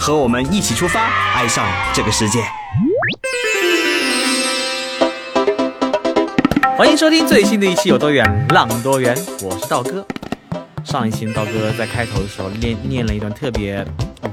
[0.00, 0.98] 和我们一起出发，
[1.34, 1.62] 爱上
[1.92, 2.42] 这个世界。
[6.74, 9.14] 欢迎收听最新的一期《有多远浪多远》，
[9.46, 10.02] 我是道哥。
[10.82, 13.86] 上一期道哥在开头的时候念念了一段特别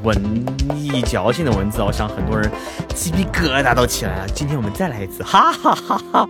[0.04, 2.50] 文艺矫情的文字，我想很多人
[2.96, 4.28] 鸡皮疙瘩都起来了。
[4.30, 6.30] 今天我们再来一次，哈哈哈哈！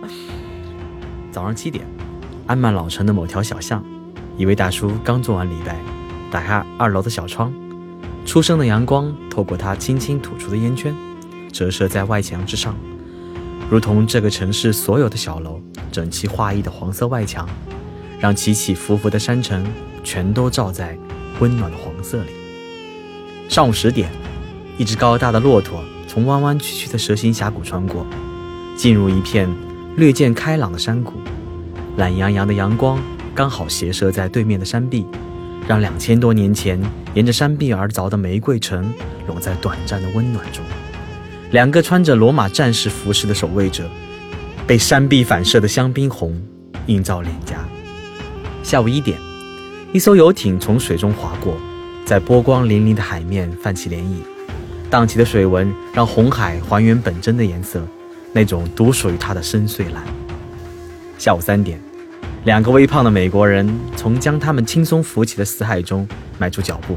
[1.30, 1.86] 早上七点，
[2.48, 3.84] 安曼老城的某条小巷，
[4.36, 5.76] 一位大叔刚做完礼拜，
[6.28, 7.54] 打开二楼的小窗，
[8.28, 10.94] 初升的阳光透过他轻轻吐出的烟圈，
[11.50, 12.76] 折射在外墙之上，
[13.70, 15.58] 如同这个城市所有的小楼。
[15.90, 17.48] 整齐划一的黄色外墙，
[18.20, 19.64] 让起起伏伏的山城
[20.04, 20.98] 全都照在
[21.40, 22.28] 温暖的黄色里。
[23.48, 24.10] 上午十点，
[24.76, 28.06] 一只高大的骆驼从弯弯曲曲的蛇形峡谷穿过，
[28.76, 29.48] 进入一片
[29.96, 31.14] 略见开朗的山谷。
[31.96, 33.00] 懒洋洋的阳光
[33.34, 35.06] 刚好斜射在对面的山壁，
[35.66, 36.78] 让两千多年前
[37.18, 38.94] 沿着山壁而凿的玫瑰城
[39.26, 40.64] 融在短暂的温暖中。
[41.50, 43.90] 两个穿着罗马战士服饰的守卫者。
[44.68, 46.38] 被山壁反射的香槟红
[46.88, 47.66] 映照脸颊。
[48.62, 49.18] 下午一点，
[49.94, 51.56] 一艘游艇从水中划过，
[52.04, 54.18] 在波光粼粼的海面泛起涟漪，
[54.90, 57.82] 荡起的水纹让红海还原本真的颜色，
[58.34, 60.04] 那种独属于它的深邃蓝。
[61.16, 61.80] 下午三点，
[62.44, 66.08] 两个微胖的美国人从将他们轻松扶起的死海中
[66.38, 66.96] 迈出脚步，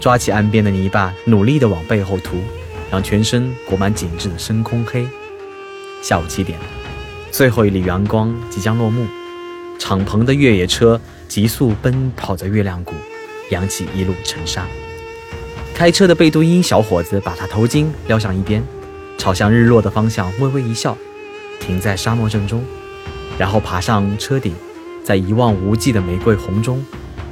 [0.00, 2.36] 抓起岸边的泥巴，努力地往背后涂，
[2.90, 5.06] 让全身裹满紧致的深空黑。
[6.02, 6.58] 下午七点。
[7.30, 9.06] 最后一缕阳光即将落幕，
[9.78, 12.94] 敞篷的越野车急速奔跑在月亮谷，
[13.50, 14.66] 扬起一路尘沙。
[15.74, 18.62] 开车的贝都因小伙子把他头巾撩向一边，
[19.16, 20.96] 朝向日落的方向微微一笑，
[21.60, 22.64] 停在沙漠正中，
[23.38, 24.54] 然后爬上车顶，
[25.04, 26.84] 在一望无际的玫瑰红中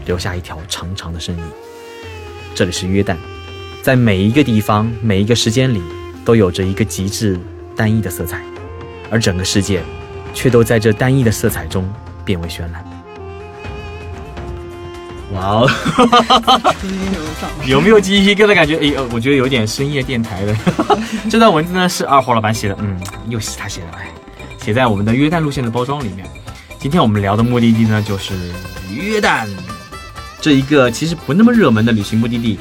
[0.06, 1.44] 留下一条长长的身影。
[2.54, 3.16] 这里是约旦，
[3.82, 5.82] 在每一个地方、每一个时间里，
[6.25, 7.38] 都有着一个极致
[7.75, 8.42] 单一的色彩。
[9.10, 9.82] 而整个世界，
[10.32, 11.88] 却都在这单一的色彩中
[12.25, 12.84] 变为绚烂。
[15.32, 15.71] 哇哦，
[17.66, 18.76] 有没有鸡皮疙瘩感觉？
[18.76, 20.56] 哎，我觉得有点深夜电台的。
[21.31, 24.09] 这段文字呢是二货老板写的，嗯，又是他写的，哎，
[24.65, 26.27] 写在我们的约旦路线的包装里面。
[26.79, 28.33] 今天我们聊的目的地呢，就是
[28.91, 29.47] 约旦，
[30.41, 32.59] 这一个其实不那么热门的旅行目的地。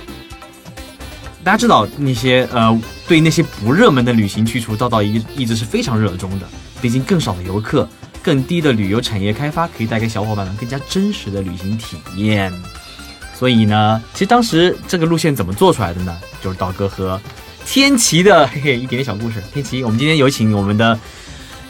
[1.45, 2.77] 大家知道那些呃，
[3.07, 6.47] 对那些不热门的旅行去处，道道一一直是非常热衷的。
[6.81, 7.87] 毕竟更少的游客，
[8.21, 12.51] 更低的旅游产业开发，可以带给小伙伴们更加真实的旅行体验。
[13.33, 16.13] 所以呢，其实当时这个路线怎么做出来的呢？
[16.41, 17.19] 就是道哥和
[17.65, 19.41] 天奇的嘿嘿一点点小故事。
[19.53, 20.99] 天奇，我们今天有请我们的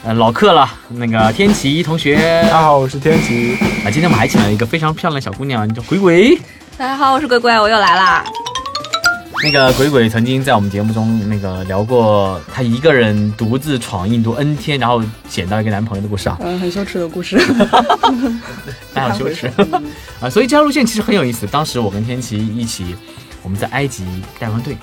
[0.03, 2.17] 呃老客了，那个天琪同学。
[2.43, 3.55] 大家好，我是天琪。
[3.85, 6.37] 啊，今天我们还请了一个非常漂亮的小姑娘，叫鬼鬼。
[6.77, 8.25] 大家好，我是鬼鬼，我又来啦。
[9.41, 17.37] 那个鬼鬼曾经在我们节目中那个聊过她一个人独自闯印度 N 天，然后捡到一个男朋友的故事啊，嗯，很羞耻的故事，
[18.93, 19.49] 非常羞耻
[20.19, 20.29] 啊。
[20.29, 21.47] 所以这条路线其实很有意思。
[21.47, 22.93] 当时我跟天琪一起，
[23.41, 24.03] 我们在埃及
[24.37, 24.75] 带完队，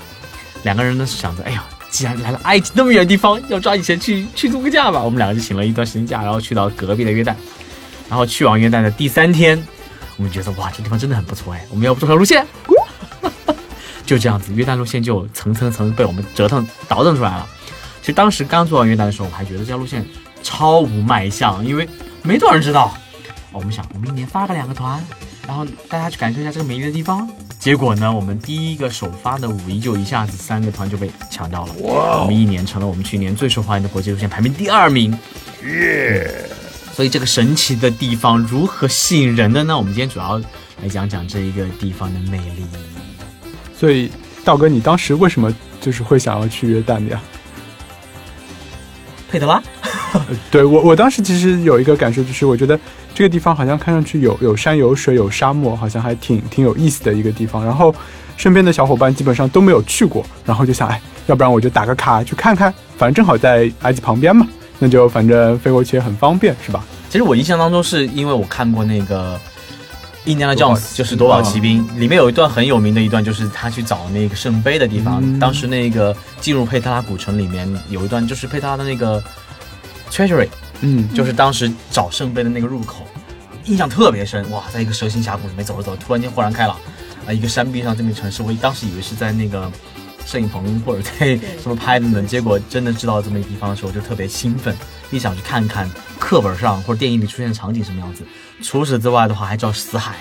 [0.63, 5.03] 两个人呢是想着，哎呀，既然来了埃及那么远的地方，要抓紧时间去去度个假吧。
[5.03, 7.35] 我们两个就请了一段时间假，然后去到隔壁的约旦，
[8.09, 9.63] 然后去往约旦的第三天，
[10.17, 12.47] 我们觉得哇，这地方真的很不错哎，我们要不这条路线？
[14.07, 17.47] 就这样子，约旦路线就层层层被我们折腾倒腾出来了。
[18.01, 20.05] 其实当时刚做完约旦的时候，我还觉得这条路线
[20.43, 21.89] 超无卖相，因为
[22.23, 22.97] 没多少人知道。
[23.53, 25.05] 我们想，我们一年发个两个团，
[25.47, 27.29] 然后大家去感受一下这个美丽的地方。
[27.61, 31.73] 结果呢，我们第一个首发的五一就一下子三个团就被抢掉了。
[31.83, 32.23] 哇！
[32.23, 35.17] 我们一年成了我们去年最受欢迎的国际路线，排名第二名。
[35.65, 36.49] 耶！
[36.95, 39.77] 所以这个神奇的地方如何吸引人的呢？
[39.77, 40.39] 我们今天主要
[40.83, 42.65] 来讲讲这一个地方的魅力。
[43.79, 44.11] 所以，
[44.43, 47.21] 道哥，你当时为什么就是会想要去约旦的呀？
[49.31, 49.63] 佩德拉，
[50.51, 52.79] 对我，我当时其实有一个感受，就是我觉得
[53.15, 57.65] 这个地方好像看上去有有山有水有沙漠，好像还挺挺有意思的一个地方。
[57.65, 57.95] 然后
[58.37, 64.47] 身边的小伙伴基本上都没有去过，然后就想，哎，要不然我就打个卡去看看，反正正好在埃及旁边嘛，
[64.79, 66.85] 那就反正飞过去也很方便，是吧？
[67.09, 69.39] 其实我印象当中是因为我看过那个。
[70.27, 75.19] 印第安纳 Jones 就是夺宝奇兵，里面有一段很有名的一段，就是他去找那个圣杯的地方。
[75.23, 79.21] 嗯当时那个进入佩特拉古城里面有一段，就是佩特拉的那个
[80.11, 80.49] treasury，
[80.81, 83.07] 嗯，就是当时找圣杯的那个入口，
[83.65, 84.49] 印象特别深。
[84.51, 86.77] 哇，在一个蛇形峡谷里面走着走着，突然间豁然开朗，
[87.27, 89.71] 啊，一个山壁上这么一城市，我当时以为是在那个
[90.27, 94.77] 摄影棚或者在什么拍的呢，结果真的知道这么一个地方的时候，我就特别兴奋，
[95.11, 98.25] 一想去看看课本上或者电影里出现的场景什么样子。
[98.63, 100.17] 除此之外的话，还知道死海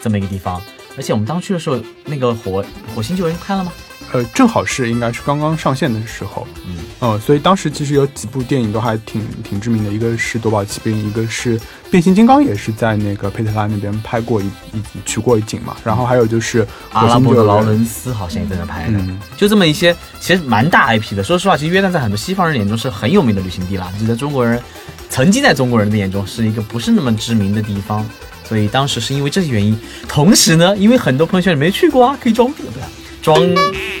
[0.00, 0.60] 这么一个地方，
[0.96, 2.64] 而且我们当去的时候，那个火
[2.94, 3.72] 火星救援看了吗？
[4.12, 11.56] 呃，正好是应该是刚刚上线的时候，嗯，呃，所以当时其实有几部电影都还挺挺知名的，一个是《夺宝奇兵》，一个是
[11.92, 15.76] 《变形金刚》，也是在那个佩特拉那边拍过一一取过一景嘛。
[15.84, 18.98] 然后还有就是《阿拉伯的劳伦斯好像也在那拍的。
[18.98, 21.22] 嗯，就这么一些，其实蛮大 IP 的。
[21.22, 24.60] 说实话，其实约旦在很多西方人眼中是很有名的旅行地啦，就在中国人，
[25.08, 28.04] 曾经在中国人的眼中是一个不是那么知名的地方。
[28.50, 32.84] 所以当时是因为这些原因，同时呢，因为很多朋友圈里没去过啊，可以装逼，不是
[33.22, 33.38] 装，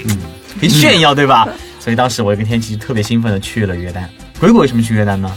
[0.08, 0.18] 嗯，
[0.58, 1.48] 可以炫耀，对吧？
[1.78, 4.02] 所以当时我跟天琪特别兴奋的去了约旦。
[4.40, 5.32] 鬼鬼为什么去约旦呢？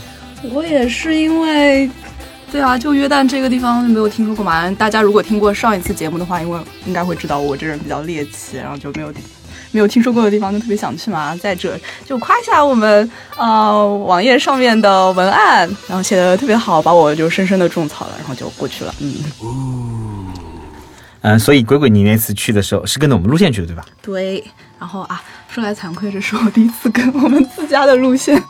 [0.51, 1.87] 我也是因为，
[2.51, 4.67] 对啊，就约旦这个地方没有听说过嘛。
[4.71, 9.13] 大家如果听过上一次节目的话，因为应该会知道我这人比较猎奇，然后就没有
[9.73, 11.35] 没有听说过的地方就特别想去嘛。
[11.35, 18.95] 再者，就夸一下我们呃网页上面的文案，然后写的特别好，把我就深深的种草了，然后就过去了。
[18.99, 19.15] 嗯，
[21.21, 23.83] 嗯，所以鬼鬼你那次去的时候是跟着我们路线去的，对吧？
[24.01, 24.43] 对。
[24.79, 28.41] 然后啊，说来惭愧，这是我第一次跟我们自家的路线。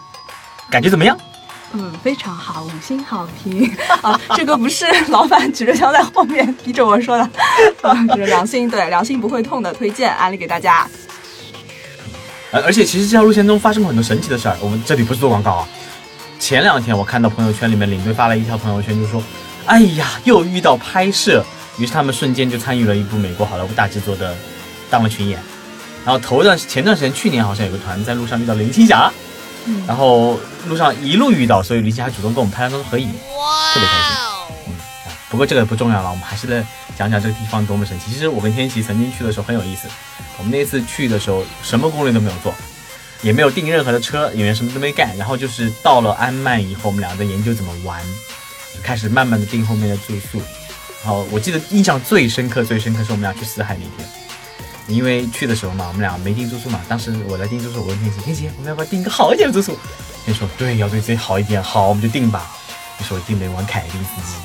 [0.69, 1.17] 感觉怎么样？
[1.73, 3.69] 嗯，非常好，五星好评
[4.01, 4.19] 啊！
[4.35, 7.23] 这个不是老板举着枪在后面逼着我说的，
[7.81, 10.87] 啊， 是良心对良心不会痛的推荐，安利给大家。
[12.51, 14.55] 呃，而且其实这条路线中发生过很多神奇的事儿。
[14.61, 15.67] 我们这里不是做广告啊。
[16.39, 19.23] 前两天我看到朋友圈里面领队发了一条朋友圈，就说
[19.65, 21.43] ：“哎呀，又遇到拍摄。”
[21.79, 24.35] 于是他们瞬间就参与了一部美国好莱坞大制作的，
[24.91, 25.39] 当了群演。
[26.05, 29.11] 然后头段前段时间去年好像有个团在路上遇到林青霞，
[29.87, 34.17] 然后路上一路遇到，所以林青霞主动跟我们拍了张合影，特别开心。
[34.67, 34.73] 嗯，
[35.05, 36.65] 啊不过这个不重要了，我们还是来
[36.97, 38.11] 讲讲这个地方多么神奇。
[38.11, 39.87] 其实我跟天琪曾经去的时候很有意思，
[40.37, 42.53] 我们那次去的时候什么攻略都没有做，
[43.21, 48.01] 也没有订任何的车，演员什么都没干，然后就是到了安曼以后，我们俩在研究怎么玩，
[48.75, 50.41] 就开始慢慢的订后面的住宿。
[51.03, 54.09] 然后我记得印象最深刻、最深刻是我们俩去死海那天，
[54.87, 59.77] 因为去的时候嘛，我们俩没订住宿嘛，当时我来订住宿，我问天琪，天琪，我们要不要订一个好一点的住宿？
[60.25, 62.51] 天琪说对，要对自己好一点，好，我们就订吧。
[62.99, 64.37] 于是我订了一晚凯宾斯基。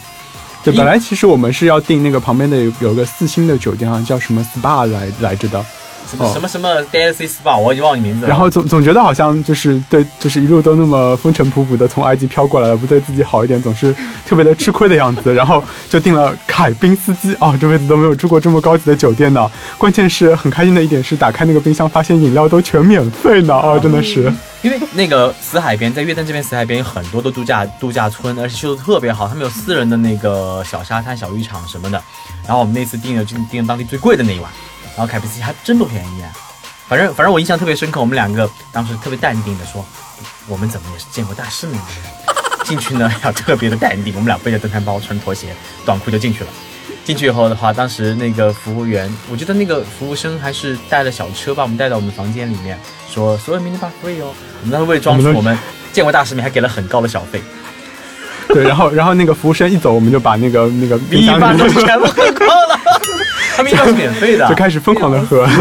[0.65, 5.65] 对，本来其实我们是要订那个旁边的有有个四星的酒店啊，叫什么 SPA 来来着的。
[6.09, 8.29] 哦什么什么什么 DLC SPA，我已经忘记名字了。
[8.29, 13.95] 然后总总觉得好像就是对，就是一路都那么风尘仆仆的从埃及飘过来了，不对自己好一点，总是
[14.27, 15.35] 特别的吃亏的样子。
[15.35, 19.51] 然后就订了凯宾斯基哦，这辈子都没有住过这么高级的酒店呢。
[19.77, 24.33] 关键是很开心的一点是，打开那个冰箱发现饮料都全免费呢哦，真的是。
[24.61, 32.03] 因为那个死海边，在约旦这边死海边有很多的度假度假村，而且修的特别好，他们有私人的那个小沙滩、小浴场什么的。
[32.45, 34.51] 然后我们那次订了就订了当地最贵的那一晚，
[34.99, 36.29] 然后凯宾斯基还真不便宜啊。
[36.89, 39.87] 反正反正我印象特别深刻，我们两个当时特别淡定的说，
[40.49, 42.35] 我们怎么也是见过大世面的人，
[42.65, 44.13] 进去呢要特别的淡定。
[44.17, 45.55] 我们俩背着登山包，穿拖鞋、
[45.87, 46.51] 短裤就进去了。
[47.05, 52.79] 进去以后的话，当时那个服务员，我觉得那个服务生还是带了小车把我们带到我们房间里面，
[53.09, 54.35] 说所有 mini bar free 哦。
[54.61, 55.57] 我们当时为了装出我们
[55.93, 57.41] 见过大世面，还给了很高的小费，
[58.49, 62.68] 对，然后然后那个服务生一走，我们就把那个那个冰米箱里面全部喝光 了。
[63.59, 65.45] 他们一般是免费的啊， 就开始疯狂的喝。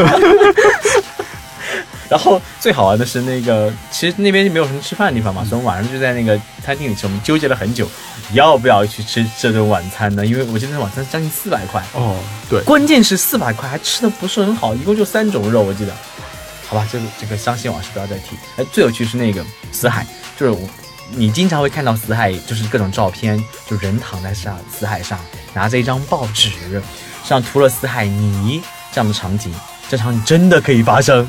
[2.08, 7.06] 然后最好玩的是那个，其实那边没有什么吃饭的地方嘛，所以我们晚上就在那个餐厅里吃。
[7.06, 7.90] 我们纠结了很久，
[8.32, 10.26] 要不要去吃这顿晚餐呢？
[10.26, 12.16] 因为我记得那晚餐将近四百块，哦，
[12.50, 15.92] 对，关键是四百块还吃的不是很好，一共就三种肉，我记得。
[16.70, 18.38] 好吧，这个这个伤心往事不要再提。
[18.56, 20.06] 哎，最有趣是那个死海，
[20.38, 20.60] 就是我，
[21.12, 23.38] 你经常会看到死海，就是各种照片，
[23.70, 25.20] 就人躺在上死海上，
[25.54, 26.52] 拿着一张报纸，
[27.28, 28.62] 像涂了死海泥
[28.94, 29.54] 这样的场景，
[29.90, 31.28] 这场景真的可以发生。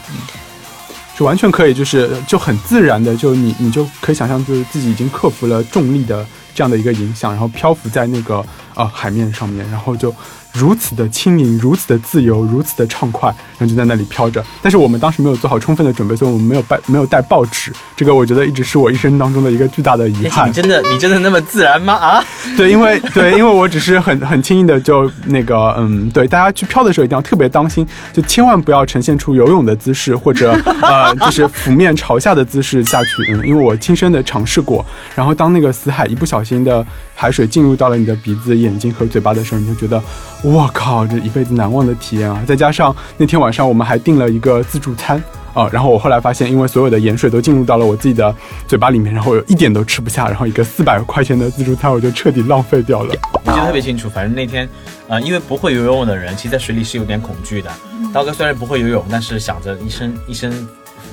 [1.17, 6.25] 就完全可以，就是就很自然的，就你你就可以想象，就是自己已经克服了重力的
[6.55, 8.45] 这样的一个影响，然后漂浮在那个
[8.77, 10.15] 呃海面上面，然后就
[10.59, 14.45] 如此的轻盈，如此的自由，如此的畅快，然后就在那里飘着。
[14.61, 17.73] 但是我们当时没有做好充分的准备，所以我们没有带没有带报纸。
[17.97, 20.53] 这个我觉得一直是我一生当中的一个巨大的遗，憾你。
[20.53, 21.95] 真的你真的那么自然吗？
[21.95, 22.25] 啊，
[22.57, 33.09] 对，因为对，因为我只是很很轻易的就那个嗯，对，大家去飘的时候一定要特别当心，就千万不要呈现出游泳的姿势或者呃就是俯面朝下的姿势下去。
[33.33, 34.85] 嗯，因为我亲身的尝试过，
[35.15, 36.85] 然后当那个死海一不小心的
[37.21, 40.01] 海水进入到了你的鼻子、眼睛和嘴巴的时候，你就觉得
[40.41, 42.41] 我靠，这一辈子难忘的体验啊！
[42.47, 45.21] 再加上那天晚上我们还订了一个自助餐。
[45.55, 48.33] 啊，然后我后来发现，因为所有的盐水都进入到了我自己的
[48.69, 53.13] 嘴巴里面，然后我一点都吃不下，然后一个四百块钱的自助餐我就彻底浪费掉了。
[53.33, 54.09] 我记得特别清楚。
[54.09, 54.69] 反正那天，
[55.09, 57.69] 呃，因为不会游泳的人，其实在水里是有点恐惧的。
[58.15, 60.53] 刀哥虽然不会游泳，但是想着一身一身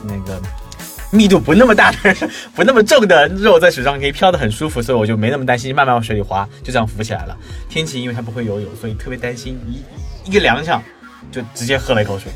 [0.03, 0.39] 那个
[1.15, 2.15] 密度不那么大的、
[2.53, 7.37] 不那么重的肉在水上可以飘得很舒服，所以我就没那么担心，慢慢往水里滑，就这样浮起来了。
[7.69, 10.79] 天琪因为他不会游泳，所以特别担心，一一个踉跄
[11.31, 12.31] 就直接喝了一口水。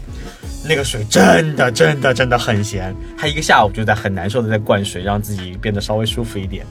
[0.67, 6.65] 那个水真的真的真的很咸，他一个下午就在很难受的在灌水，让自己变得稍微舒服一点。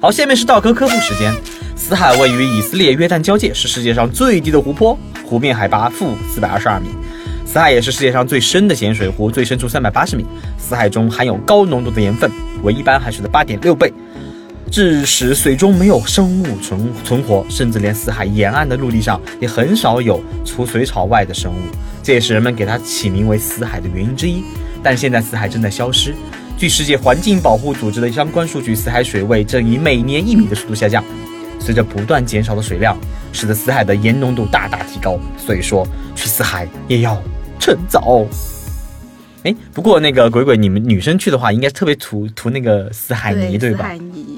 [0.00, 1.32] 好，下面是道科科普时间。
[1.76, 6.88] 死海位于以色列约旦交界，是世界上最低的湖泊，湖面海拔负四百二十二米。
[7.52, 10.24] 死海也是世界上最深的咸水湖，最深处三百八十米。
[10.56, 12.30] 死海中含有高浓度的盐分，
[12.62, 13.92] 为一般海水的八点六倍，
[14.70, 21.56] 致使水中没有生物存存活，甚至连死海沿岸的陆地上也很少有除水草外的生物。
[22.04, 24.44] 这也是人们给它起名为死海的原因之一。
[24.80, 26.14] 但现在死海正在消失。
[26.56, 31.02] 据世界环境保护组织的相关数据，死海水位正以每年一米的速度下降。
[31.58, 32.96] 随着不断减少的水量，
[33.32, 35.18] 使得死海的盐浓度大大提高。
[35.36, 37.20] 所以说，去死海也要
[37.60, 38.26] 趁早。
[39.42, 43.76] 哎，不过那个鬼鬼，你们女生去的话，应该特别涂涂那个死海泥，对吧？
[43.76, 44.29] 死海泥。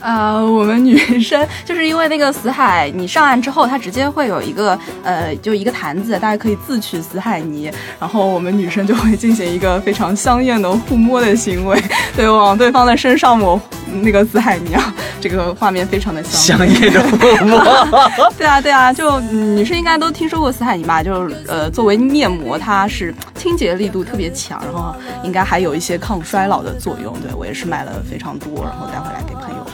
[0.00, 11.82] 呃，我们女生 就是因为那个死海，你上岸之后，它直接会有一个呃，就一个坛子，大家可以自取死海泥，然后我们女生就会进行一个非常香艳的互摸的行为，
[12.16, 13.60] 对，往对方的身上抹
[14.02, 17.58] 那个死海泥啊，这个画面非常的香香艳的互摸。
[18.38, 21.02] 对啊，对啊，就、女生应该都听说过死海泥吧？
[21.02, 27.12] 就呃，作为面膜，它是清洁力度特别强，然后应该还有一些抗衰老的作用。
[27.20, 29.66] 对我也是买了非常多，然后带回来给朋友。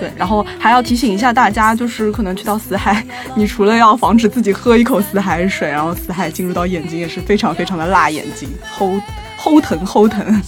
[0.00, 3.04] 嗯，对，然后还要提醒一下大家，就是可能去到死海，
[3.34, 9.00] 你除了要防止自己喝一口死海水，然后死海进入到眼睛也是非常非常的辣眼睛，齁
[9.38, 10.42] 齁疼齁疼。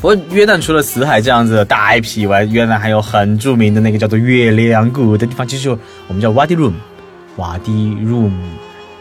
[0.00, 5.70] 不过约旦除了死海这样子的大 IP 以外，约旦还有很著名的那个叫做月亮谷的地方，就是
[6.08, 6.74] 我们叫 Wadi Rum，
[7.36, 8.30] 瓦迪 Rum，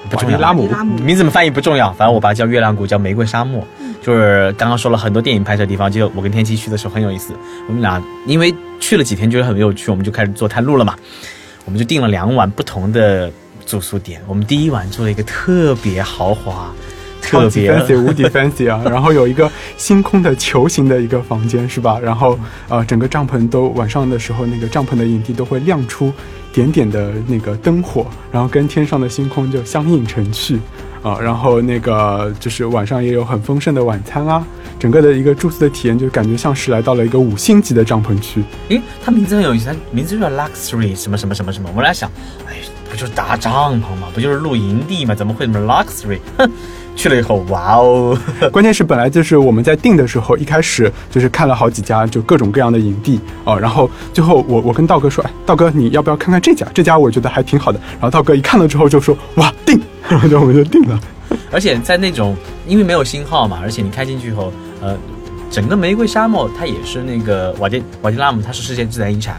[0.10, 3.68] 不重要，拉姆拉姆名字怎么翻译不重要，反正我把它叫月亮谷，叫玫瑰沙漠。
[4.03, 7.33] 就是刚刚说了很多电影拍摄地方，就我跟天琪去的时候很有意思。
[7.67, 10.93] 我们俩因为去了几天觉得很有趣，我们就开始做探路了嘛。
[11.63, 13.31] 我们就订了两晚不同的
[13.65, 14.22] 住宿点。
[14.27, 16.74] 我们第一晚住了一个特别豪华、
[17.22, 18.81] 特别 fancy 无敌 fancy 啊！
[18.83, 21.98] 然后有一个星 空的球形的一个房间是吧？
[21.98, 26.12] 然后呃，整个帐篷都晚上的时候，那个帐篷的营地都会亮出
[26.51, 30.60] 点点的那个灯火，然后跟天上的星空就相映成趣
[31.03, 31.19] 啊。
[31.22, 34.43] 然后那个就是晚上也有很丰盛的晚餐啊，
[34.79, 38.43] 整个的一个住宿的体验就感觉像是来到了一个五星级的帐篷区。
[38.69, 41.69] 诶，它名字很有意思，它名字就叫 Luxury 什么什么什么什么。
[41.75, 42.10] 我来想，
[42.48, 42.55] 哎，
[42.89, 44.07] 不就是搭帐篷吗？
[44.13, 45.13] 不就是露营地吗？
[45.13, 46.19] 怎么会什么 Luxury？
[46.38, 46.51] 哼，
[46.96, 48.18] 去了以后，哇哦！
[48.52, 56.66] 关键是本来就是我们在定的时候，一开始就是看了好几家，就各种各样的营地哦，然后最后我我跟道哥说，哎，道哥你要不要看看这家？
[56.74, 57.80] 这家我觉得还挺好的。
[57.94, 61.00] 然后道哥一看了之后就说，哇，定， 然后就我们就定了。
[61.52, 62.36] 而且在那种
[62.68, 64.96] 因为没有信号嘛，而且你开进去以后，呃，
[65.50, 69.36] 整个玫瑰沙漠它也是那个瓦迪瓦迪拉姆，它是世界自然遗产。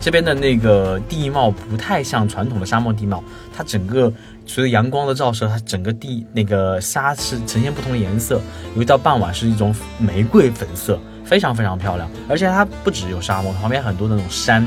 [0.00, 3.22] 这边的那个地貌不太像传统的沙漠地貌，
[3.54, 4.10] 它整个
[4.48, 8.40] 随着阳光的照射，它整个地那个沙是呈现不同的颜色，
[8.74, 12.10] 有一到傍晚是一种玫瑰粉色，非常非常漂亮。
[12.28, 14.66] 而且它不只有沙漠，旁边很多那种山，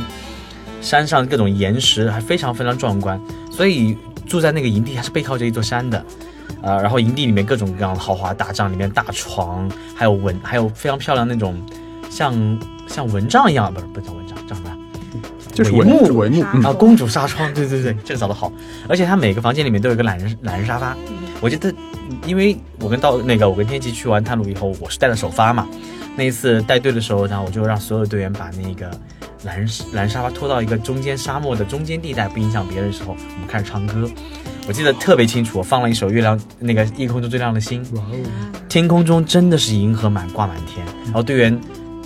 [0.81, 3.19] 山上各种岩石还非常非常壮观。
[3.51, 3.97] 所以
[4.27, 6.05] 住在那个营地，还是背靠着一座山的。
[6.61, 11.59] 呃，然后营地里面各种各样的豪华大帐，里面大床，还有蚊，还有非常漂亮那种
[12.07, 14.20] 像像蚊帐一样，不是不叫蚊，
[15.53, 18.51] 就是帷幕帷幕，嗯啊，公主纱窗，对对对， 这个找的好。
[18.87, 20.95] 而且它每个房间里面都有一个懒人懒人沙发。
[21.41, 21.73] 我觉得，
[22.25, 25.67] 因为我跟到那个我跟天琪去完探路以后，我是带了首发嘛。
[26.15, 28.91] 那一次带队的时候，然后我就让所有队员把那个
[29.43, 34.09] 懒人懒人沙发拖到一个中间沙漠的中间地带，不影响别人的时候，我们开始唱歌。
[34.67, 37.81] 我记得特别清楚，我放了一首《月亮》，那个夜空中最亮的星。
[37.95, 38.15] 哇哦，
[38.69, 41.59] 天空中真的是银河满挂满天，然后队员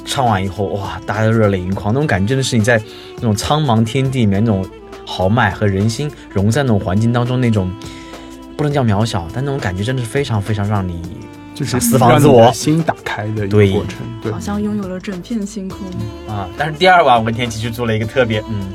[0.05, 2.81] 唱完以后，哇，大家都热泪盈眶，那种感觉真的是你在
[3.15, 4.65] 那种苍茫天地里面那种
[5.05, 7.71] 豪迈和人心融在那种环境当中，那种
[8.55, 11.01] 不能叫渺小，但那种感觉真的是非常非常让你
[11.53, 13.97] 就是私房让自我心打开的一个过程。
[14.21, 15.79] 对好，像拥有了整片星空。
[16.27, 16.47] 啊。
[16.57, 18.67] 但是第二晚我跟天琪去做了一个特别嗯。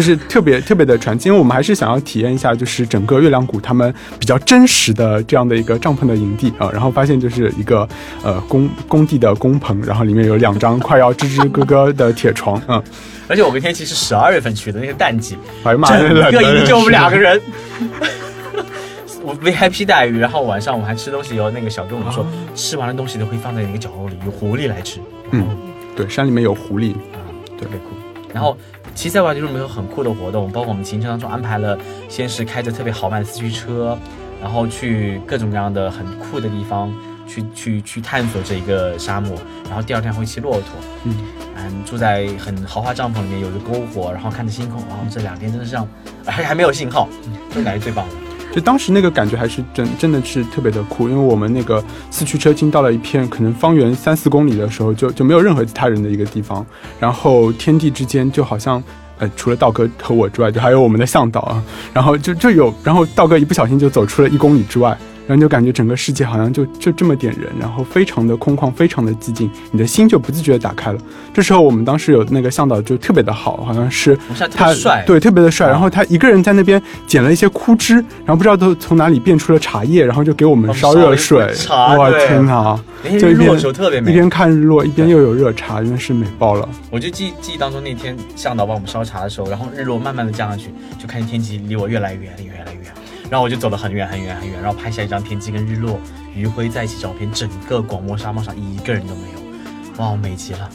[0.00, 7.86] 就是特别特别的传奇，因为我们还是想要体验一下，就是整个月亮谷他们比较真实的这样的一个帐篷的营地啊，然后发现就是一个
[8.22, 12.82] 呃工工地的工棚，然后里面有两张快要吱吱咯咯的铁床，嗯，
[13.28, 17.38] 而且我跟天琪是十二月份去的，那个淡季，哎呀妈整个营地就我们两个人。
[19.22, 24.98] 我 VIP 待遇，然后晚上我们还吃东西，有那个小哥我们说，吃完了东西都会放在那个角落里，有狐狸来吃。
[25.32, 25.46] 嗯，
[25.94, 27.20] 对，山里面有狐狸，啊，
[27.58, 27.90] 特别酷。
[28.32, 28.56] 然后
[28.94, 31.78] 其实在外地是没有很酷的活动，包括我们行程当中安排了，
[32.08, 33.98] 先是开着特别豪迈的四驱车，
[34.40, 36.92] 然后去各种各样的很酷的地方
[37.26, 40.62] 去去去探索这一个沙漠，然后第二天会骑骆驼，
[41.04, 41.14] 嗯。
[41.62, 45.86] 嗯，住在很豪华帐篷里面，有着篝火，然后看着星空，然后这两天真的是让
[46.24, 47.06] 还 还没有信号，
[47.50, 48.14] 这种感觉最棒了。
[48.52, 56.64] 就当时那个感觉还是真真的是特别的酷，因为我们那个四驱车进到了一片可能方圆三四公里的时候，就就没有任何其他人的一个地方，
[56.98, 58.82] 然后天地之间就好像。
[59.20, 64.96] 呃，除了道哥和我之外，就还有我们的向导啊，然后就就有，然后道哥一不小心就走出了一公里之外，
[65.30, 70.98] 然后就感觉整个世界好像就就这么点人，然后非常的空旷，非常的寂静，你的心就不自觉的打开了。
[71.32, 74.18] 这时候我们当时有那个向导就特别的好，好像是
[74.56, 75.68] 他帅，对，特别的帅。
[75.68, 81.52] 啊然后他一个人在那边捡了一些枯枝，然后不知道都从哪里变出了茶叶，然后就给我们烧热水壶。
[81.54, 82.76] 茶哇对天哪！
[83.04, 84.10] 就一边日落的时候特别美。
[84.10, 86.68] 一边看日落，一边又有热茶，真的是美爆了。
[86.90, 92.92] 我就记记忆当中那天向导帮我们烧茶的时候，然后日落慢慢的降下去，就看见天际离我越来越远，越来越远。
[93.30, 96.00] 然后我就走了很远很远很远，然后拍下一张天际跟日落、
[96.34, 100.68] 余晖在一起照片，整个广漠沙漠上一个人都没有，哇，美极了！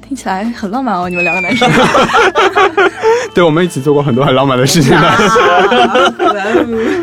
[0.00, 1.70] 听起来很浪漫哦，你们两个男生。
[3.34, 5.06] 对，我们一起做过很多很浪漫的事情的。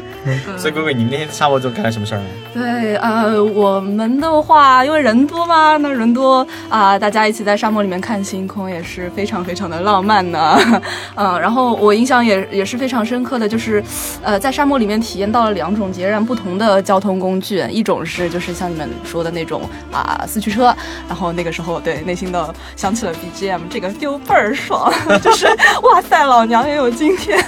[0.57, 2.25] 所以鬼鬼，你们那天沙漠中干了什么事儿呢？
[2.53, 10.81] 对，呃，我们的话，因为人多嘛，那人多啊、大家一起在沙漠里面看星空也是非常非常的浪漫的，
[11.15, 13.83] 嗯， 然后我印象也也是非常深刻的，就是，
[14.21, 19.61] 呃，在沙漠里面体验到了两种截然不同的交通工具，一种是就是像你们说的那种
[19.91, 20.75] 啊、四驱车，
[21.07, 25.47] 然后那个时候对内心的想起了 BGM，这个丢倍儿爽， 就是
[25.81, 27.43] 哇塞，老娘也有今天，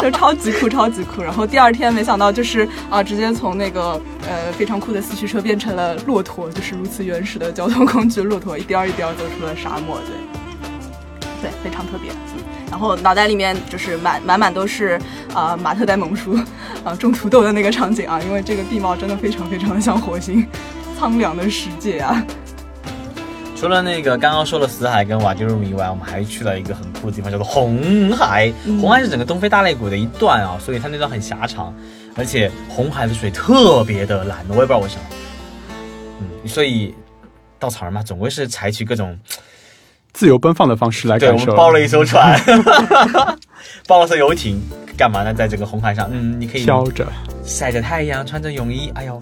[0.00, 1.22] 就超级酷，超级酷。
[1.22, 10.14] 然后第二天没想到就是啊、直接从那个呃非常酷的四驱车变成了骆驼，就是如此原始的交通工具，骆驼一颠儿一颠儿走出了沙漠，对，
[11.40, 12.12] 对，非常特别。
[12.12, 12.16] 嗯
[12.70, 14.96] 然后脑袋里面就是满满满都是
[15.34, 16.38] 啊、马特戴蒙叔
[16.84, 20.46] 啊、种土豆的那个场景啊，因为这个地貌真的非常非常的像火星，
[20.96, 22.24] 苍凉的世界啊。
[23.56, 28.52] 除了那个刚刚说的死海跟瓦迪鲁米以外，我们还去了一个很酷的地方，叫做红海。
[28.64, 31.74] 嗯红海是整个东非大裂谷的一段啊，所以它那段很狭长，
[32.16, 35.02] 而且红海的水特别的蓝，我也不知道为什么。
[36.20, 36.94] 嗯，所以
[37.58, 39.18] 稻草人嘛，总归是采取各种
[40.12, 41.44] 自由奔放的方式来对，感受。
[41.44, 42.38] 我们包了一艘船，
[43.86, 44.60] 包了艘游艇，
[44.96, 45.32] 干嘛呢？
[45.32, 47.06] 在这个红海上，嗯，你可以飘着，
[47.44, 49.20] 晒着太阳，穿着泳衣，哎呦，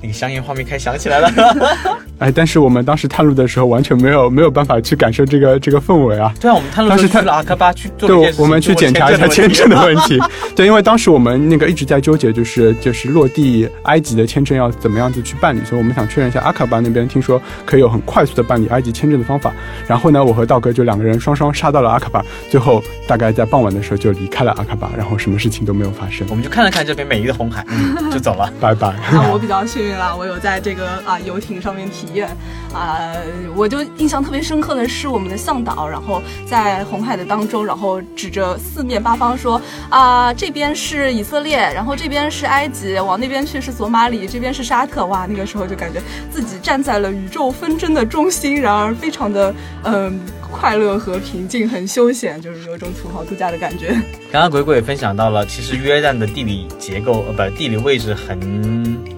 [0.00, 1.30] 那个香烟画面开始想起来了。
[2.18, 6.34] 哎，但是我们当时探路的时候完全没有没有办法去感受这个这个氛围啊。
[6.40, 10.18] 对啊，我们探路当时他的时候去了阿克巴去做对我们去检查一下签证的问题。
[10.56, 19.52] 对，因为当时我们那个一直在纠结，就是就是落地埃及的签证要怎么样子去办理，所以我们想确认一下阿卡巴那边，听说可以有很快速的办理埃及签证的方法。
[19.86, 26.34] 然后呢，我和道哥就两个人双双杀到了阿卡巴，最后大概在傍晚的时候就离开了阿卡巴，然后什么事情都没有发生我。
[26.34, 28.52] 们就看了看这边美丽的红海，嗯， 就走了。
[28.60, 28.92] 拜拜。
[29.12, 32.28] 那我比较幸运啦，我有在这个啊游艇上面体验
[32.74, 33.12] 啊、
[33.56, 50.20] 我就印象特别深刻的是我们的向导，然后在红海的当中，然后指着四面八方说啊、这边是以色列，然后这边是埃及，往那边去是索马里，这边是沙特，哇，那个时候就感觉自己站在了宇宙纷争的中心，然而非常的嗯。
[50.50, 53.90] 快乐和平静，很休闲，就是有一种土豪度假的感觉。
[54.32, 59.17] 刚刚鬼鬼分享到了，其实约旦的地理结构，呃，不，地理位置很。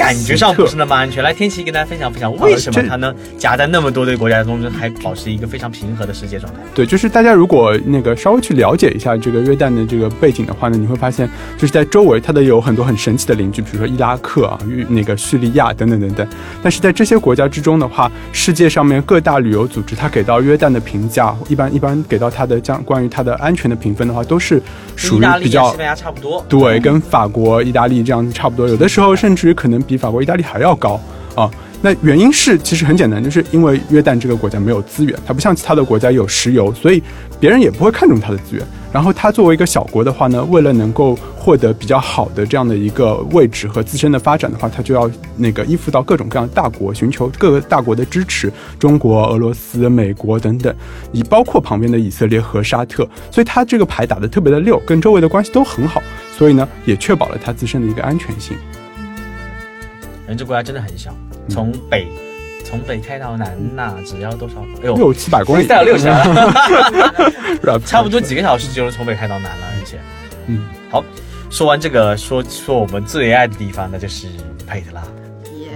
[0.00, 1.22] 感觉上不是那么安全。
[1.22, 6.60] 来，天琪跟大家分享分享，为什么它能夹在那么多的国家中间，还保持一个非常平和的世界状态？
[6.74, 16.26] 对，就是大家如果那个稍微去了解一下这个约旦的这个背景的话呢，你会发现，就是在周围它的有很多很神奇的邻居，比如说伊拉克啊、与那个叙利亚等等等等。
[16.62, 24.62] 但是在这些国家之中的话，世界上面各大旅游组织它给到约旦的评价，一般一般给到它的这样关于它的安全的评分的话，都是
[24.96, 26.42] 属于比较西班牙差不多。
[26.48, 31.00] 对，跟法国、意大利这样子差不多，有的时候甚至于可能比法国、意大利还要高
[31.34, 31.50] 啊。
[31.82, 37.02] 那原因是其实很简单，就是因为约旦这个国家没有资源，它不像其他的国家有石油，所以
[37.40, 38.62] 别人也不会看重它的资源。
[38.92, 50.74] 然后它作为一个小国的话呢，为了能够获得比较好的这样的一个位置和自身的发展的话，它就要那个依附到各种各样大国，寻求各个大国的支持，中国、俄罗斯、美国等等，
[51.12, 56.02] 以包括旁边的以色列和沙特，所以它这个牌打得特别的溜，跟周围的关系都很好，
[56.36, 58.54] 所以呢，也确保了它自身的一个安全性。
[60.30, 61.12] 人这国家真的很小，
[61.48, 62.06] 从北
[62.64, 64.54] 从北开到南呐，只要多少？
[64.80, 66.04] 哎呦，六七百公里，带有六十
[67.84, 69.98] 差不多几个小时就能从北开到南了，而且，
[70.46, 71.04] 嗯，好，
[71.50, 74.28] 说完这个，说说我们最爱的地方，那就是
[74.68, 75.02] 佩特拉。
[75.58, 75.68] 耶，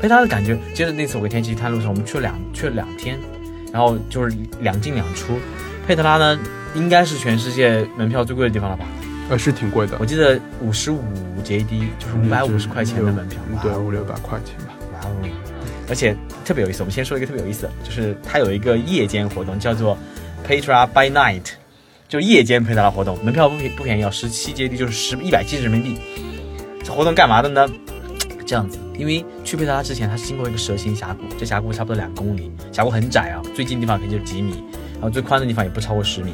[0.00, 3.18] 佩特拉的感觉，接着那次我跟天气探路的时候，我们去了两去了两天，
[3.72, 5.36] 然后就是两进两出。
[5.84, 6.38] 佩特拉呢，
[6.76, 8.84] 应该是全世界门票最贵的地方了吧？
[9.28, 11.02] 呃，是挺贵的我，记得五十五
[11.44, 14.72] JD 就是五百五十块钱的门票，对，五六百块钱吧。
[14.94, 15.12] 哇哦！
[15.88, 19.96] 而且特别有意思，我们先说一个特别有意思的，就是它有一个夜间活动，叫做
[20.46, 21.44] Petra by Night，
[22.08, 26.00] 就夜间佩特拉活动，门票不便不便宜，要十七 JD，就是十一百七十人民币。
[26.82, 27.68] 这活动干嘛的呢？
[28.46, 34.64] 这样子，因为去佩特拉之前，它是经过一个蛇形峡谷，这峡谷差不多两公里，峡谷很窄啊，最近地方可能就几米，
[34.94, 36.32] 然后最宽的地方也不超过十米。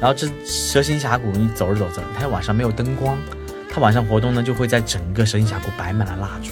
[0.00, 3.16] 然后这蛇形峡谷你走着走着，它晚上没有灯光，
[3.70, 6.50] 它晚上活动呢就会在整个蛇形峡谷摆满了蜡烛。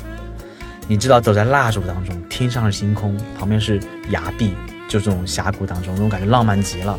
[0.87, 3.81] 你知道走在蜡烛当中，天上是星空，旁边是
[4.11, 4.53] 崖壁，
[4.89, 6.99] 就这种峡谷当中，那种感觉浪漫极了。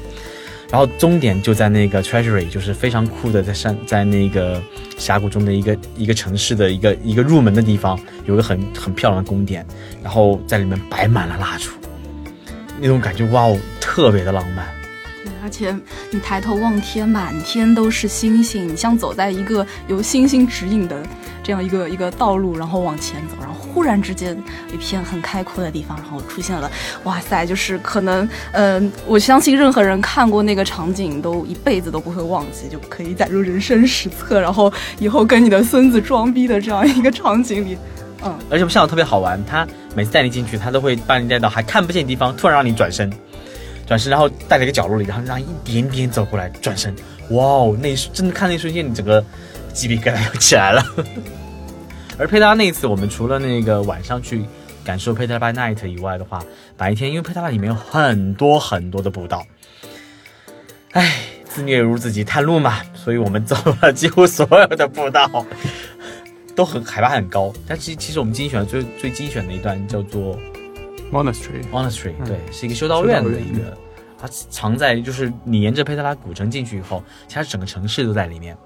[0.71, 4.61] 然后终点就在那个 Treasury，就是非常酷的，在山在那个
[4.97, 9.65] 峡谷中的一个一个城市的一个一个入门的地方，有个很很漂亮的宫殿，
[10.03, 11.69] 然后在里面摆满了蜡烛，
[12.79, 14.65] 那种感觉哇哦，特别的浪漫。
[15.45, 15.73] 而且
[16.09, 21.03] 你抬头望天，满天都是星星，你像走在一个由星星指引的
[21.43, 24.35] 这样一个一个道路，然后往前走，然后忽然之间
[24.73, 26.69] 一片很开阔的地方，然后出现了，
[27.03, 37.77] 哇塞，就是可能，嗯、我相信任何人看过那个场景，都一辈子都不会忘记，就可以载入人生史册，然后以后跟你的孙子装逼的这样一个场景里，
[38.23, 43.07] 嗯，而且向导特别好玩，他每次带你进去，他都会把你带到还看不见的地方，突然让你转身，
[43.85, 46.93] 转身，然后带了一个角落里，然后让一点点走过来，转身，
[47.29, 49.23] 哇哦，那真的看那一瞬间，你整个
[49.73, 50.83] 鸡皮疙瘩又起来了。
[52.17, 54.43] 而佩特拉那一次，我们除了那个晚上去
[54.83, 56.43] 感受佩特拉 by night 以外的话，
[56.77, 59.45] 白天因为佩特拉里面有很多很多的步道，
[60.91, 65.29] 唉，自虐如自己探路嘛，所以我们走了几乎所有的步道。
[66.55, 70.39] 都很海拔很高，但其其实我们精选最最精选的一段叫做
[71.11, 73.77] Monastery，Monastery，、嗯对，是一个修道院的一个，
[74.17, 78.57] 它藏在就是你沿着佩特拉古城进去以后，其实整个城市都在里面。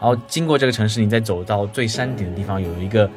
[0.00, 3.10] 然后经过这个城市，你再走到最山顶的地方，有一个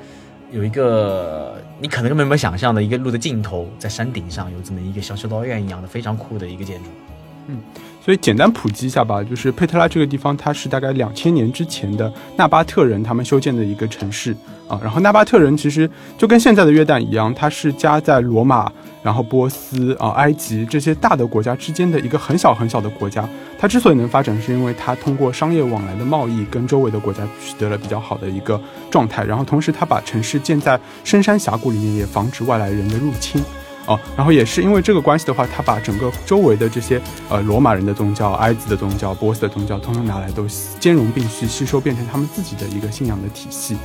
[0.51, 6.89] 有一个你可能根本没有想象的一个路的尽头，在山顶上有这么一个像修道院一样的非常酷的一个建筑。
[8.05, 14.31] 所以简单普及一下吧，就是佩特拉这个地方，它是大概两千年之前的纳巴特人他们修建的一个城市
[14.67, 14.79] 啊。
[14.83, 23.27] 然后纳巴特人其实就跟现在的约旦一样，它是夹在罗马、然后波斯啊、埃及这些大的国家之间的一个很小很小的国家。
[23.57, 29.23] 它之所以能发展，是因为它通过商业往来的贸易跟周围的国家取得了比较好的一个状态。
[29.23, 33.43] 然后同时，它把城市建在深山峡谷里面，也防止外来人的入侵。
[33.85, 40.47] 哦，然后也是因为这个关系的话，他把整个周围的这些呃罗马人的宗教、埃及的宗教、波斯的宗教，通通拿来都
[40.79, 43.77] 兼容并蓄，吸收变成他们自己的一个信仰的体系。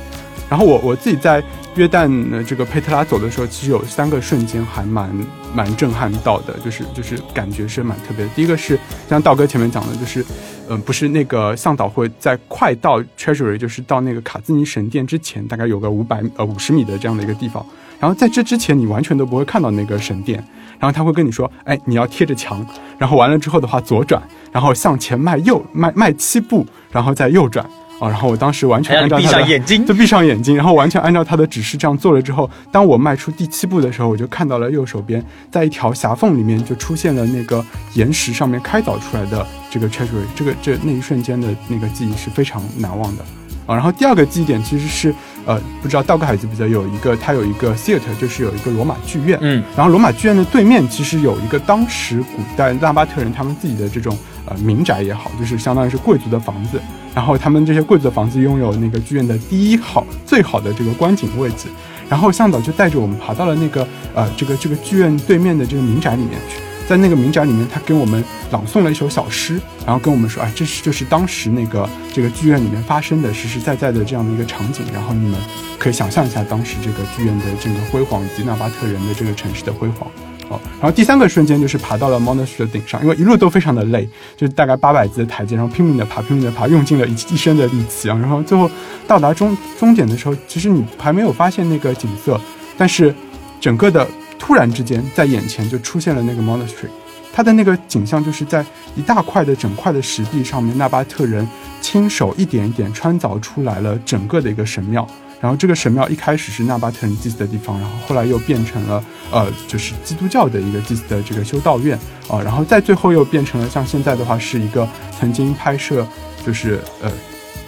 [0.49, 1.41] 然后我我自己在
[1.75, 5.09] 约旦呃这个佩特拉走的时候，其实有三个瞬间还蛮
[5.55, 8.31] 蛮震撼到的，就是就是感觉是蛮特别的。
[8.35, 10.21] 第一个是像道哥前面讲的，就是
[10.67, 17.65] 嗯、呃不是那个向导会在快到 Treasury，就是到那个卡兹尼神殿之前，大概有个五百呃五十米的这样的一个地方。
[18.01, 20.43] 然后在这之前，你完全都不会看到那个神殿。
[20.79, 22.65] 然后他会跟你说，哎，你要贴着墙，
[22.97, 24.19] 然后完了之后的话左转，
[24.51, 27.63] 然后向前迈右迈迈七步，然后再右转。
[27.99, 43.23] 啊、然后我当时完全按照他的上眼睛就闭上眼睛，然后完全按照他的指示这样做了之后，当我迈出第七步的时候，我就看到了右手边在一条狭缝里面就出现了那个岩石上面开凿出来的这个 treasury，这个这那一瞬间的那个记忆是非常难忘的。
[43.71, 56.81] 啊，然后第二个记忆点其实是，呃，不知道道哥还记不记得有一个，它有一个 theater，就是有一个罗马剧院，嗯，然后罗马剧院的对面其实有一个当时古代纳巴特人他们自己的这种呃民宅也好，就是相当于是贵族的房子，
[57.15, 61.67] 然后他们这些贵族的房子拥有那个剧院的第一好最好的这个观景位置，
[62.09, 66.61] 然后向导就带着我们爬到了那个呃这个这个剧院对面的这个民宅里面去。
[66.91, 75.39] 在那个民宅里面，他给我们朗诵了一首小诗，然后跟我们说，哎，这是就是当时那个这个剧院里面发生的实实在在的这样的一个场景，然后你们
[75.79, 80.11] 可以想象一下当时这个剧院的这个辉煌以及纳巴特人的这个城市的辉煌。
[80.49, 88.17] 哦，然后第三个瞬间就是爬到了 Monash 的顶上，因为一路都非常的累，就是大概八百级的台阶，然后拼命的爬，拼命的爬，用尽了一一身的力气啊。
[88.19, 88.69] 然后最后
[89.07, 92.37] 到达终终点的时候，其实你还没有发现那个景色，
[92.77, 93.15] 但是
[93.61, 94.05] 整个的
[94.41, 96.89] 突然之间在眼前就出现了那个 monastery，
[97.31, 101.47] 它的那个景象就是在一大块的整块的石壁上面，纳巴特人
[101.79, 105.07] 亲手一点一点穿凿出来了整个的一个神庙。
[105.39, 114.87] 然后这个神庙一开始是纳巴特人祭祀的地方，然后后来又变成了呃，就是基督教的一个祭祀的这个修道院啊，然后再最后又变成了像现在的话是一个
[115.19, 116.05] 曾经拍摄
[116.43, 117.11] 就是呃，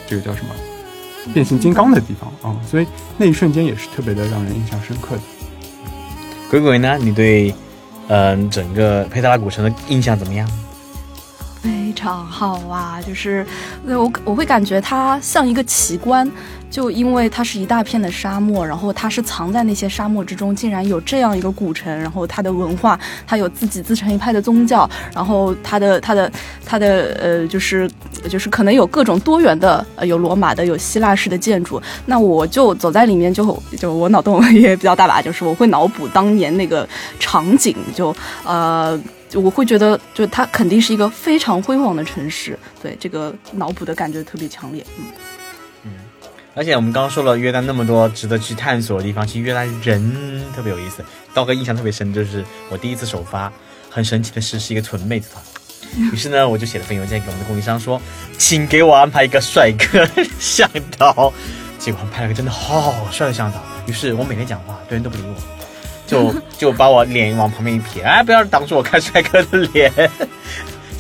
[0.08, 0.50] 这个叫什么
[1.34, 5.22] 变形金刚的地方啊，所以那一瞬间也是特别的让人印象深刻的。
[6.54, 7.00] 鬼鬼呢？
[7.02, 7.52] 你对
[8.10, 10.48] 嗯整个佩特拉古城的印象怎么样？
[11.64, 13.44] 非常好啊，就是
[13.84, 16.32] 我我会感觉它像一个奇观。
[16.70, 26.32] 就因为它是一大片的沙漠，然后它是藏在那些沙漠之中，竟然有这样一个古城，然后它的文化，它有自己自成一派的宗教，然后它的它的
[26.66, 27.88] 它的呃，就是
[28.30, 31.82] 就是可能有各种多元的，呃，有罗马的，有希腊式的建筑。
[32.06, 36.88] 那我就走在里面，就就我脑洞 也比较大吧，就是我会脑补当年那个
[37.20, 39.00] 场景，就呃，
[39.34, 42.58] 我会觉得，就它肯定是一个非常辉煌的城市。
[42.82, 44.86] 对这个脑补的感觉特别强烈，
[45.84, 45.92] 嗯。
[46.56, 51.04] 而且我们刚刚说了约旦那么多值得去探索的地方，其实约旦人特别有意思。
[51.34, 53.52] 刀哥印象特别深，就是我第一次首发，
[53.90, 55.44] 很神奇的是是一个纯妹子团。
[55.98, 58.02] 于是呢，我就写了份邮件给我们的供应商说，
[58.38, 60.08] 请给我安排一个帅哥
[60.40, 61.32] 向导。
[61.78, 63.62] 结果拍了个真的好帅的向导。
[63.88, 65.36] 于是我每天讲话，对人都不理我，
[66.08, 69.92] 就就把我脸往旁边一撇，哎，不要挡住我看帅哥的脸。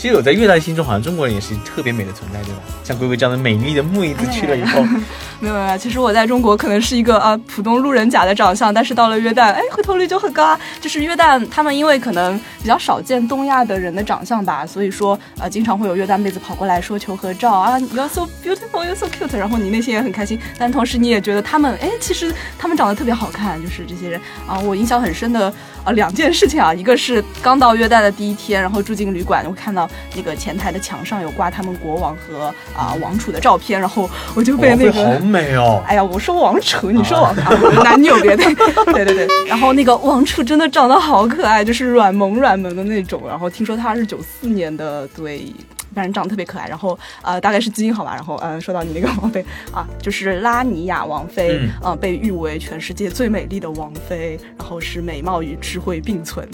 [0.03, 2.59] 其实我在越南心中，好像中国人也是特别美的存在，对吧？
[2.83, 4.83] 像龟龟这样的美丽的妹子去了以后，
[5.39, 5.77] 没有没有。
[5.77, 10.43] 其实我在中国可能是一个啊普通路人甲的长相，但是到了约旦，哎，回头率就很高。
[10.43, 10.59] 啊。
[10.81, 19.37] 就是约旦他们因为可能比较少见东亚的人的长相吧，所以说呃经常会有约旦妹子跑过来说求合照啊，You're so beautiful, you're so cute。
[19.37, 24.59] 然后你内心也很开心，但同时你也觉得他们哎，其实他们长得特别好看，就是这些人啊。
[24.59, 29.89] 我印象很深的啊两件事情啊，一个是刚到约旦的第一天，然后住进旅馆，我看到。
[30.15, 35.83] 那个前台的墙上有挂他们国王和啊王储的照片，然后我就被那个好美哦！
[35.87, 38.43] 哎呀，我说王储，你说王储，男女有别的，
[38.93, 39.27] 对对对。
[39.47, 43.23] 然后那个王储真的长得好可爱，就是软萌软萌的那种。
[43.27, 45.45] 然后听说他是九四年的，对，
[45.93, 46.67] 反正长得特别可爱。
[46.67, 48.13] 然后呃，大概是基因好吧。
[48.15, 56.47] 然后嗯，说到你那个王妃啊，就是拉尼亚王妃，嗯，被誉为全世界最美丽的王妃，然后是美貌与智慧并存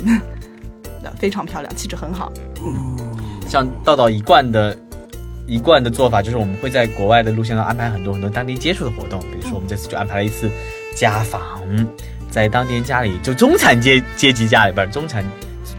[1.01, 2.31] 的， 非常漂亮，气质很好。
[2.65, 2.97] 嗯
[3.47, 4.77] 像道道一贯的、
[5.47, 9.19] 一贯的做法，就是我们会在国外的路线上安排很多很多当地接触的活动。
[9.21, 10.47] 比如说，我们这次就安排了一次
[10.95, 11.41] 家访，
[12.29, 15.25] 在当地人家里，就中产阶阶级家里，不是中产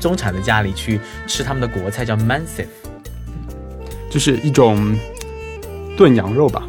[0.01, 2.67] 中产的家里去吃他们的国菜，叫 mansif，
[4.11, 4.95] 就是一种
[5.97, 6.63] 炖羊肉吧。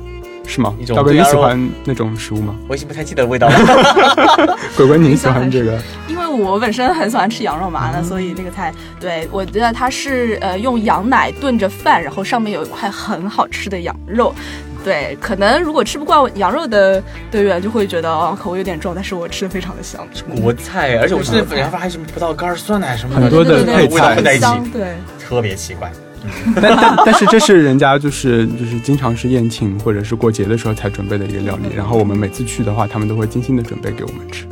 [0.47, 0.75] 是吗？
[0.93, 2.53] 大哥，你喜欢那种食物吗？
[2.67, 3.55] 我已经不太记得味道了。
[4.75, 5.79] 鬼鬼，你喜欢这个？
[6.09, 14.35] 因为我本身很喜欢吃羊肉嘛，那所以那个菜，对我觉得它是呃用羊奶炖着饭，然后上面有一块很好吃的羊肉。
[14.83, 20.05] 对，可能如果吃不惯羊肉的队员就会觉得哦口味有点重，但是我吃的非常的香。
[20.41, 25.89] 国菜，而且我吃的羊饭还有什么葡萄干、酸奶什么的很多的味道混在一起，对，特别奇怪。
[26.61, 34.45] 但但但是这是人家就是就是经常是宴请或者是过节的时候才准备的一个料理，然后我们每次去的话，他们都会精心的准备给我们吃。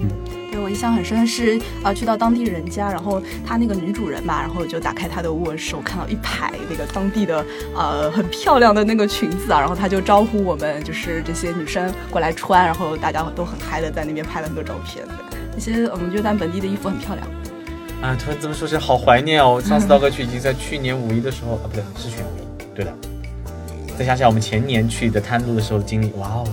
[0.00, 0.10] 嗯，
[0.52, 15.02] 对我印象很深是啊，去到当地人家，然后他那个女主人嘛，然后就打开她的卧室，我看到一排那个当地的呃很漂亮的那个裙子啊，然后他就招呼我们就是这些女生过来穿，然后大家都很嗨的在那边拍了很多照片。
[15.54, 17.26] 那些我们约旦本地的衣服很漂亮。
[18.02, 19.60] 啊，突然这么说起来，好怀念哦！
[19.60, 22.92] 上次刀哥去已经在去年五一的时候啊，不对，是去年五一，对的。
[23.98, 26.44] 再想想我们前年去的滩路的时候的经历，哇哦，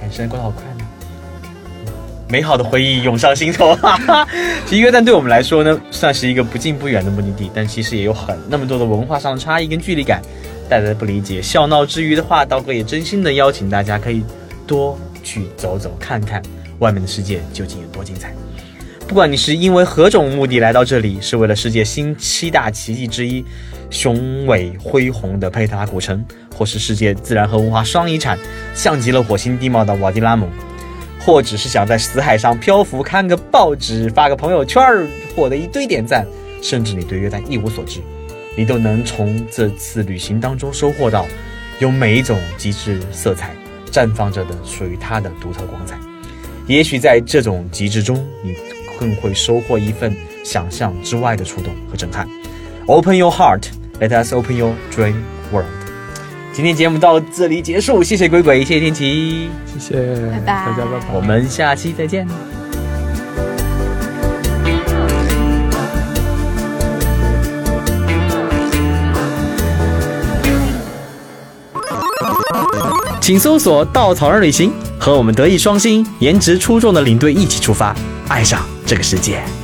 [0.00, 0.86] 感觉时间过得好快呢。
[2.28, 3.74] 美好的回忆涌上心头。
[3.76, 4.26] 哈哈。
[4.66, 10.22] 其实约旦对我们来说呢，算是一个不近不远的目的地，但其实也有很那么多的文化上的差异跟距离感
[10.68, 11.42] 带来的不理解。
[11.42, 14.24] 笑闹之余的话，刀哥也真心的邀请大家可以
[14.66, 16.40] 多去走走看看，
[16.78, 18.32] 外面的世界究竟有多精彩。
[19.10, 23.44] 不管你是因为何种目的来到这里，是为了世界新七大奇迹之一——
[23.90, 28.38] 雄伟恢宏的佩特拉古城，或是世界自然和文化双遗产、
[28.72, 30.48] 像极了火星地貌的瓦迪拉姆，
[31.18, 34.80] 或只是想在死海上漂浮，看个报纸，发个朋友圈，
[35.34, 36.24] 获得一堆点赞，
[36.62, 37.98] 甚至你对约旦一无所知，
[38.56, 41.26] 你都能从这次旅行当中收获到，
[41.80, 43.56] 有每一种极致色彩
[43.90, 45.98] 绽放着的属于它的独特光彩。
[46.68, 48.54] 也许在这种极致中，你。
[49.00, 52.28] 更会收获一份想象之外的触动和震撼。
[52.84, 53.62] Open your heart,
[53.98, 55.14] let us open your dream
[55.50, 55.64] world。
[56.52, 61.14] 今天节目到这里结束，谢谢鬼鬼，谢谢天琪，谢谢拜拜大家，拜拜。
[61.14, 62.28] 我们下期再见。
[73.20, 77.94] 请搜索“稻草人旅行”，和我们德艺双馨、颜值出众的领队一起出发，
[78.28, 78.60] 爱上
[78.90, 79.59] 这个世界。